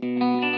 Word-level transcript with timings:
Bye. 0.00 0.49